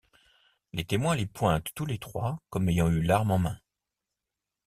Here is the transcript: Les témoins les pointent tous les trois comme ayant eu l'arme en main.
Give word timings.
Les 0.73 0.83
témoins 0.83 1.15
les 1.15 1.27
pointent 1.27 1.71
tous 1.75 1.85
les 1.85 1.99
trois 1.99 2.41
comme 2.49 2.67
ayant 2.69 2.89
eu 2.89 3.03
l'arme 3.03 3.29
en 3.29 3.37
main. 3.37 3.59